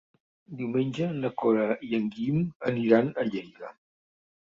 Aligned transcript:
Diumenge 0.61 1.09
na 1.19 1.31
Cora 1.43 1.69
i 1.89 1.91
en 2.01 2.09
Guim 2.17 2.43
aniran 2.73 3.15
a 3.27 3.31
Lleida. 3.33 3.75